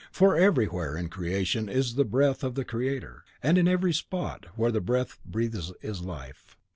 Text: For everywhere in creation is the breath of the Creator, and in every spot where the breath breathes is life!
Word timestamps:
For 0.11 0.35
everywhere 0.35 0.97
in 0.97 1.09
creation 1.09 1.69
is 1.69 1.93
the 1.93 2.03
breath 2.03 2.43
of 2.43 2.55
the 2.55 2.65
Creator, 2.65 3.23
and 3.43 3.55
in 3.59 3.67
every 3.67 3.93
spot 3.93 4.47
where 4.55 4.71
the 4.71 4.81
breath 4.81 5.19
breathes 5.23 5.71
is 5.83 6.01
life! 6.01 6.57